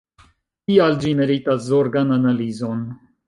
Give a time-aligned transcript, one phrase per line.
[0.69, 2.83] Tial ĝi meritas zorgan analizon.